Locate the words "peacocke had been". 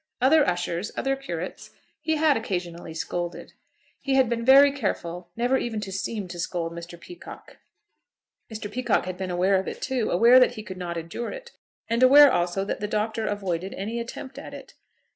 8.71-9.29